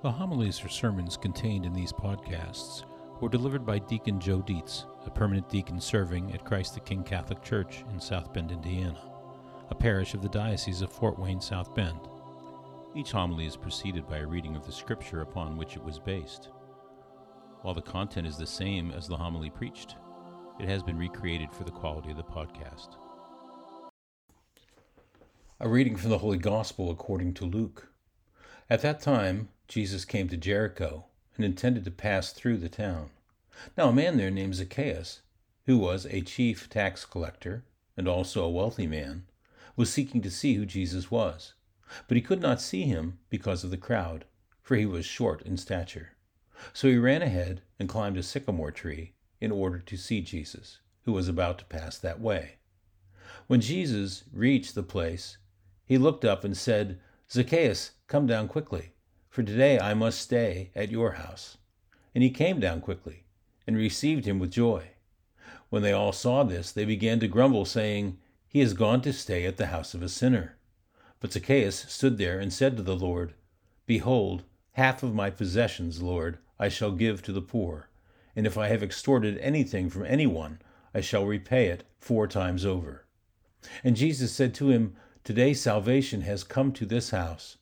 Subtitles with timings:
[0.00, 2.84] The homilies or sermons contained in these podcasts
[3.20, 7.42] were delivered by Deacon Joe Dietz, a permanent deacon serving at Christ the King Catholic
[7.42, 8.96] Church in South Bend, Indiana,
[9.70, 11.98] a parish of the Diocese of Fort Wayne, South Bend.
[12.94, 16.50] Each homily is preceded by a reading of the scripture upon which it was based.
[17.62, 19.96] While the content is the same as the homily preached,
[20.60, 22.90] it has been recreated for the quality of the podcast.
[25.58, 27.88] A reading from the Holy Gospel according to Luke.
[28.70, 31.04] At that time, Jesus came to Jericho
[31.36, 33.10] and intended to pass through the town.
[33.76, 35.20] Now, a man there named Zacchaeus,
[35.66, 39.26] who was a chief tax collector and also a wealthy man,
[39.76, 41.52] was seeking to see who Jesus was.
[42.06, 44.24] But he could not see him because of the crowd,
[44.62, 46.12] for he was short in stature.
[46.72, 51.12] So he ran ahead and climbed a sycamore tree in order to see Jesus, who
[51.12, 52.56] was about to pass that way.
[53.46, 55.36] When Jesus reached the place,
[55.84, 56.98] he looked up and said,
[57.30, 58.92] Zacchaeus, come down quickly,
[59.38, 61.58] for today I must stay at your house.
[62.12, 63.22] And he came down quickly
[63.68, 64.88] and received him with joy.
[65.70, 69.46] When they all saw this, they began to grumble, saying, He has gone to stay
[69.46, 70.56] at the house of a sinner.
[71.20, 73.34] But Zacchaeus stood there and said to the Lord,
[73.86, 77.90] Behold, half of my possessions, Lord, I shall give to the poor,
[78.34, 80.60] and if I have extorted anything from anyone,
[80.92, 83.06] I shall repay it four times over.
[83.84, 87.56] And Jesus said to him, Today salvation has come to this house,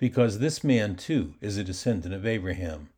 [0.00, 2.88] because this man too is a descendant of Abraham.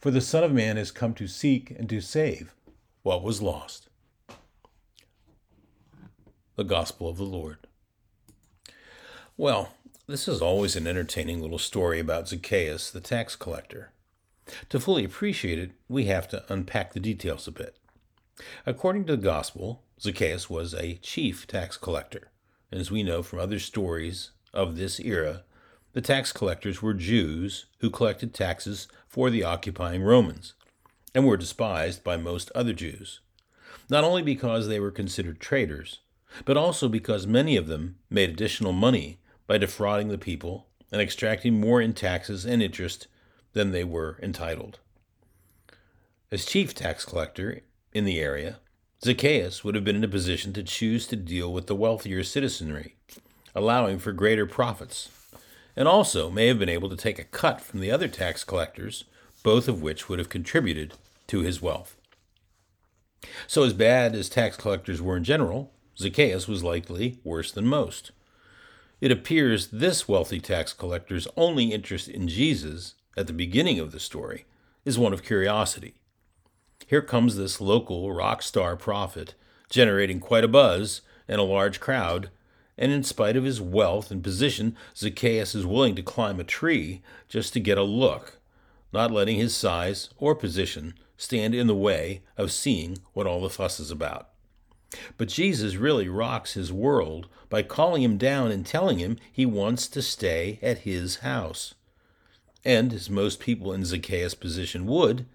[0.00, 2.54] For the Son of Man has come to seek and to save
[3.02, 3.88] what was lost.
[6.56, 7.58] The Gospel of the Lord.
[9.36, 9.74] Well,
[10.06, 13.92] this is always an entertaining little story about Zacchaeus, the tax collector.
[14.70, 17.76] To fully appreciate it, we have to unpack the details a bit.
[18.66, 22.32] According to the Gospel, Zacchaeus was a chief tax collector.
[22.72, 25.44] And As we know from other stories of this era,
[25.92, 30.54] the tax collectors were Jews who collected taxes for the occupying Romans
[31.14, 33.20] and were despised by most other Jews,
[33.88, 35.98] not only because they were considered traitors,
[36.44, 39.18] but also because many of them made additional money
[39.48, 43.08] by defrauding the people and extracting more in taxes and interest
[43.52, 44.78] than they were entitled.
[46.30, 47.62] As chief tax collector
[47.92, 48.60] in the area,
[49.04, 52.94] Zacchaeus would have been in a position to choose to deal with the wealthier citizenry,
[53.54, 55.08] allowing for greater profits,
[55.76, 59.04] and also may have been able to take a cut from the other tax collectors,
[59.42, 60.94] both of which would have contributed
[61.26, 61.96] to his wealth.
[63.46, 68.12] So, as bad as tax collectors were in general, Zacchaeus was likely worse than most.
[69.00, 74.00] It appears this wealthy tax collector's only interest in Jesus at the beginning of the
[74.00, 74.46] story
[74.84, 75.94] is one of curiosity
[76.90, 79.36] here comes this local rock star prophet,
[79.68, 82.30] generating quite a buzz and a large crowd.
[82.80, 87.02] And in spite of his wealth and position, Zacchaeus is willing to climb a tree
[87.28, 88.40] just to get a look,
[88.90, 93.50] not letting his size or position stand in the way of seeing what all the
[93.50, 94.30] fuss is about.
[95.18, 99.86] But Jesus really rocks his world by calling him down and telling him he wants
[99.88, 101.74] to stay at his house.
[102.64, 105.26] And, as most people in Zacchaeus' position would,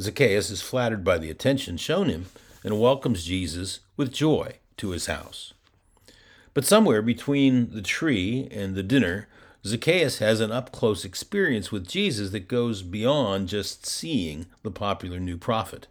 [0.00, 2.26] Zacchaeus is flattered by the attention shown him
[2.62, 5.52] and welcomes Jesus with joy to his house.
[6.52, 9.28] But somewhere between the tree and the dinner,
[9.64, 15.20] Zacchaeus has an up close experience with Jesus that goes beyond just seeing the popular
[15.20, 15.86] new prophet.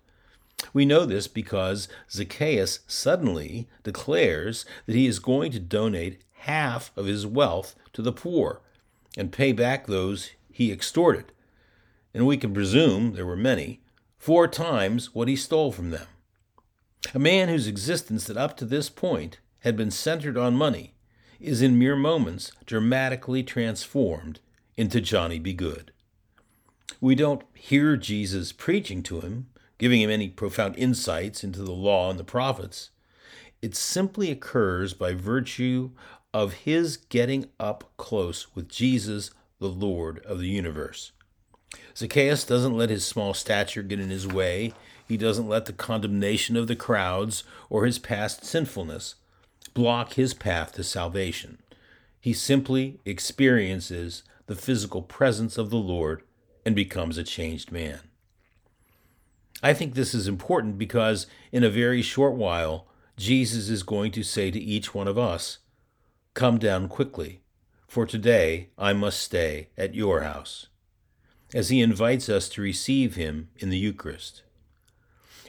[0.74, 7.06] We know this because Zacchaeus suddenly declares that he is going to donate half of
[7.06, 8.62] his wealth to the poor
[9.18, 11.32] and pay back those he extorted.
[12.14, 13.82] And we can presume there were many
[14.18, 16.08] four times what he stole from them.
[17.14, 20.94] A man whose existence that up to this point had been centered on money
[21.40, 24.40] is in mere moments dramatically transformed
[24.78, 25.92] into Johnny Be Good.
[27.02, 29.48] We don't hear Jesus preaching to him,
[29.78, 32.90] giving him any profound insights into the law and the prophets.
[33.62, 35.92] It simply occurs by virtue
[36.34, 41.12] of his getting up close with Jesus, the Lord of the universe.
[41.96, 44.74] Zacchaeus doesn't let his small stature get in his way.
[45.08, 49.16] He doesn't let the condemnation of the crowds or his past sinfulness
[49.74, 51.60] block his path to salvation.
[52.20, 56.24] He simply experiences the physical presence of the Lord
[56.66, 58.00] and becomes a changed man.
[59.62, 62.88] I think this is important because in a very short while,
[63.18, 65.60] Jesus is going to say to each one of us,
[66.34, 67.42] Come down quickly,
[67.88, 70.68] for today I must stay at your house
[71.54, 74.44] as he invites us to receive him in the Eucharist.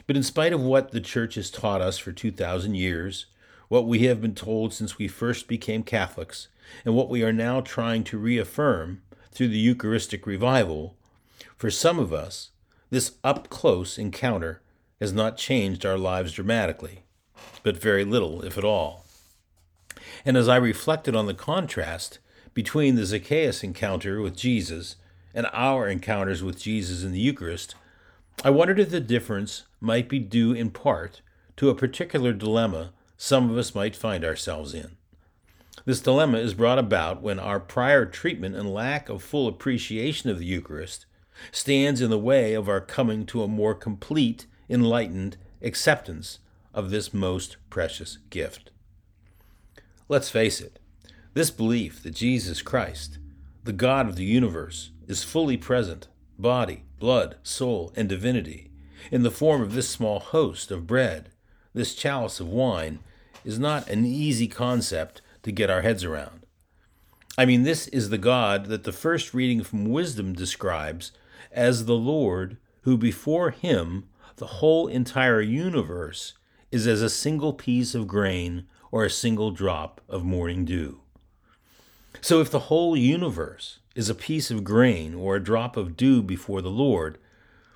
[0.07, 3.27] But in spite of what the Church has taught us for 2,000 years,
[3.71, 6.49] what we have been told since we first became Catholics,
[6.83, 9.01] and what we are now trying to reaffirm,
[9.31, 10.97] through the Eucharistic revival,
[11.55, 12.49] for some of us,
[12.89, 14.61] this up close encounter
[14.99, 17.05] has not changed our lives dramatically,
[17.63, 19.05] but very little, if at all.
[20.25, 22.19] And as I reflected on the contrast
[22.53, 24.97] between the Zacchaeus encounter with Jesus
[25.33, 27.75] and our encounters with Jesus in the Eucharist,
[28.43, 31.21] I wondered if the difference might be due in part
[31.55, 32.91] to a particular dilemma
[33.23, 34.97] some of us might find ourselves in.
[35.85, 40.39] This dilemma is brought about when our prior treatment and lack of full appreciation of
[40.39, 41.05] the Eucharist
[41.51, 46.39] stands in the way of our coming to a more complete, enlightened acceptance
[46.73, 48.71] of this most precious gift.
[50.09, 50.79] Let's face it,
[51.35, 53.19] this belief that Jesus Christ,
[53.63, 56.07] the God of the universe, is fully present,
[56.39, 58.71] body, blood, soul, and divinity,
[59.11, 61.29] in the form of this small host of bread,
[61.75, 62.97] this chalice of wine,
[63.43, 66.45] is not an easy concept to get our heads around.
[67.37, 71.11] I mean, this is the God that the first reading from Wisdom describes
[71.51, 74.05] as the Lord who before him
[74.37, 76.33] the whole entire universe
[76.71, 80.99] is as a single piece of grain or a single drop of morning dew.
[82.19, 86.21] So, if the whole universe is a piece of grain or a drop of dew
[86.21, 87.17] before the Lord,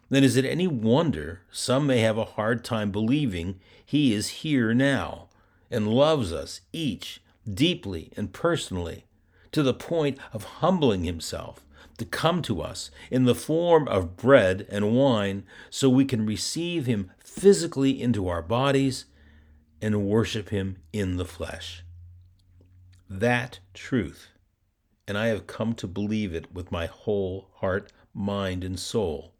[0.10, 4.74] then is it any wonder some may have a hard time believing He is here
[4.74, 5.30] now
[5.70, 7.22] and loves us each
[7.52, 9.06] deeply and personally
[9.52, 11.66] to the point of humbling Himself
[11.98, 16.86] to come to us in the form of bread and wine so we can receive
[16.86, 19.06] Him physically into our bodies
[19.82, 21.84] and worship him in the flesh.
[23.10, 24.30] That truth,
[25.08, 29.34] and I have come to believe it with my whole heart, mind, and soul,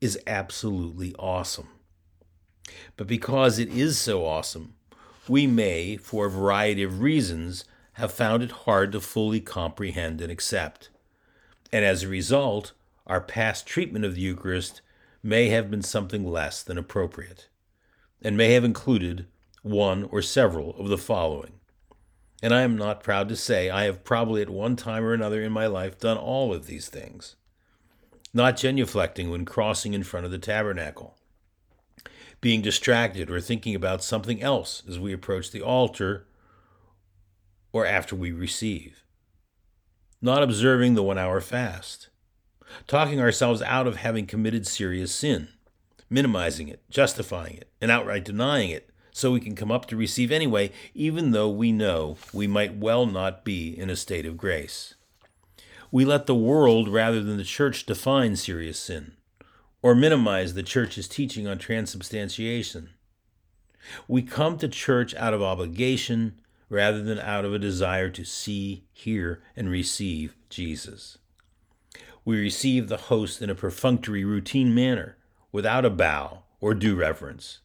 [0.00, 1.68] is absolutely awesome.
[2.96, 4.74] But because it is so awesome,
[5.28, 10.30] we may, for a variety of reasons, have found it hard to fully comprehend and
[10.30, 10.90] accept.
[11.72, 12.72] And as a result,
[13.06, 14.80] our past treatment of the Eucharist
[15.22, 17.48] may have been something less than appropriate,
[18.22, 19.26] and may have included
[19.62, 21.54] one or several of the following.
[22.42, 25.42] And I am not proud to say I have probably at one time or another
[25.42, 27.36] in my life done all of these things.
[28.34, 31.16] Not genuflecting when crossing in front of the tabernacle.
[32.44, 36.26] Being distracted or thinking about something else as we approach the altar
[37.72, 39.02] or after we receive.
[40.20, 42.10] Not observing the one hour fast.
[42.86, 45.48] Talking ourselves out of having committed serious sin.
[46.10, 50.30] Minimizing it, justifying it, and outright denying it so we can come up to receive
[50.30, 54.96] anyway, even though we know we might well not be in a state of grace.
[55.90, 59.12] We let the world rather than the church define serious sin,
[59.84, 62.88] or minimize the church's teaching on transubstantiation.
[64.08, 66.40] We come to church out of obligation
[66.70, 71.18] rather than out of a desire to see, hear, and receive Jesus.
[72.24, 75.18] We receive the host in a perfunctory, routine manner,
[75.52, 77.58] without a bow or due reverence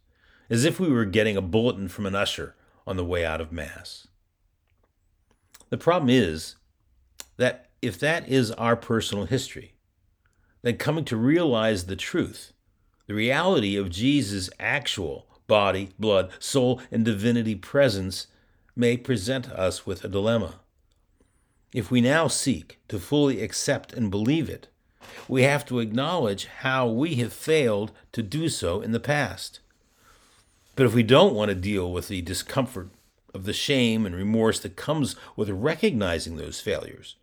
[0.50, 2.54] as if we were getting a bulletin from an usher
[2.86, 4.10] on the way out of Mass.
[5.69, 6.57] The problem is
[7.38, 9.75] that if that is our personal history,
[10.61, 12.53] then coming to realize the truth,
[13.07, 18.27] the reality of Jesus' actual body, blood, soul, and divinity presence
[18.75, 20.59] may present us with a dilemma.
[21.73, 24.67] If we now seek to fully accept and believe it,
[25.27, 29.60] we have to acknowledge how we have failed to do so in the past.
[30.75, 32.89] But if we don't want to deal with the discomfort
[33.34, 37.15] of the shame and remorse that comes with recognizing those failures,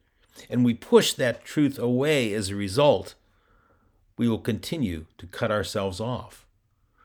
[0.51, 3.15] and we push that truth away as a result,
[4.17, 6.47] we will continue to cut ourselves off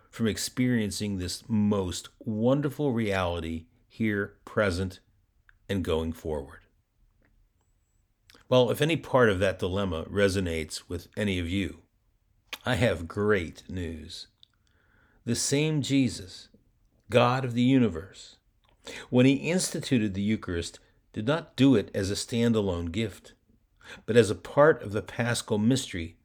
[0.09, 4.99] from experiencing this most wonderful reality here, present,
[5.69, 6.59] and going forward.
[8.49, 11.79] Well, if any part of that dilemma resonates with any of you,
[12.65, 14.27] I have great news
[15.23, 16.49] the same Jesus,
[17.11, 18.37] God of the universe,
[19.11, 20.79] when he instituted the Eucharist,
[21.13, 23.33] did not do it as a standalone gift,
[24.07, 26.17] but as a part of the paschal mystery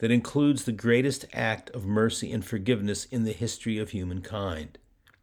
[0.00, 4.78] that includes the greatest act of mercy and forgiveness in the history of humankind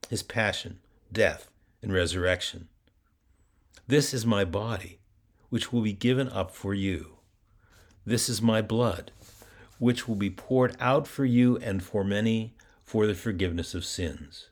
[0.10, 0.80] his passion,
[1.12, 1.50] death,
[1.82, 2.70] and resurrection.
[3.88, 5.00] This is my body,
[5.50, 7.18] which will be given up for you.
[8.06, 9.12] This is my blood,
[9.80, 14.48] which will be poured out for you and for many for the forgiveness of sins.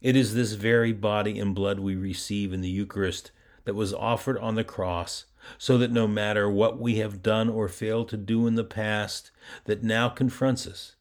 [0.00, 3.30] It is this very body and blood we receive in the Eucharist
[3.64, 7.68] that was offered on the cross, so that no matter what we have done or
[7.68, 9.30] failed to do in the past
[9.64, 10.96] that now confronts us,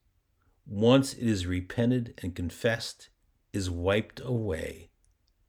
[0.66, 3.10] once it is repented and confessed,
[3.54, 4.90] is wiped away,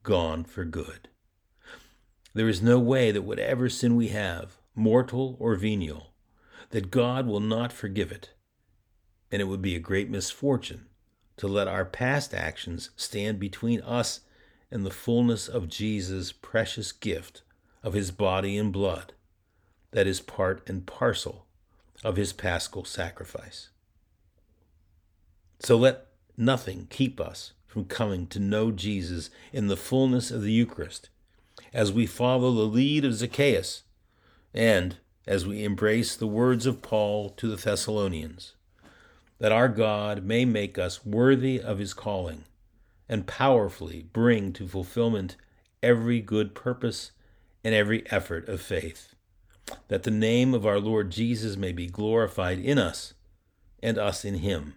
[0.02, 1.08] gone for good.
[2.34, 6.14] There is no way that whatever sin we have, mortal or venial,
[6.70, 8.34] that God will not forgive it,
[9.30, 10.86] and it would be a great misfortune
[11.36, 14.20] to let our past actions stand between us
[14.70, 17.42] and the fullness of Jesus' precious gift
[17.82, 19.12] of his body and blood
[19.90, 21.46] that is part and parcel
[22.04, 23.70] of his paschal sacrifice.
[25.60, 26.06] So let
[26.36, 31.08] nothing keep us from coming to know Jesus in the fullness of the Eucharist
[31.72, 33.82] as we follow the lead of Zacchaeus
[34.54, 38.54] and as we embrace the words of Paul to the Thessalonians
[39.38, 42.44] that our God may make us worthy of his calling
[43.08, 45.36] and powerfully bring to fulfillment
[45.82, 47.12] every good purpose
[47.64, 49.14] and every effort of faith,
[49.88, 53.14] that the name of our Lord Jesus may be glorified in us
[53.82, 54.74] and us in him,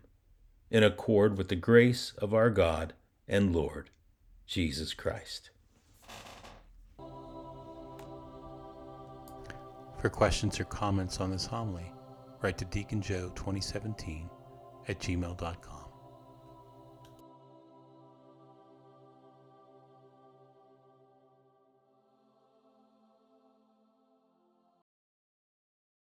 [0.70, 2.94] in accord with the grace of our God
[3.28, 3.90] and Lord
[4.46, 5.50] Jesus Christ.
[10.00, 11.92] For questions or comments on this homily,
[12.42, 14.30] write to Deacon Joe 2017
[14.88, 15.81] at gmail.com.